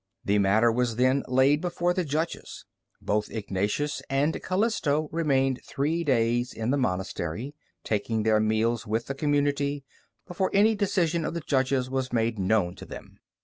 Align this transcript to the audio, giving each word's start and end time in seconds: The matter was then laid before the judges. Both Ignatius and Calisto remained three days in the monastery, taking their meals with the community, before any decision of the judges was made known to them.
The 0.25 0.39
matter 0.39 0.71
was 0.71 0.95
then 0.95 1.21
laid 1.27 1.61
before 1.61 1.93
the 1.93 2.03
judges. 2.03 2.65
Both 3.03 3.29
Ignatius 3.29 4.01
and 4.09 4.41
Calisto 4.41 5.09
remained 5.11 5.61
three 5.63 6.03
days 6.03 6.53
in 6.53 6.71
the 6.71 6.77
monastery, 6.79 7.53
taking 7.83 8.23
their 8.23 8.39
meals 8.39 8.87
with 8.87 9.05
the 9.05 9.13
community, 9.13 9.83
before 10.27 10.49
any 10.55 10.73
decision 10.73 11.23
of 11.23 11.35
the 11.35 11.41
judges 11.41 11.87
was 11.87 12.11
made 12.11 12.39
known 12.39 12.73
to 12.77 12.85
them. 12.87 13.19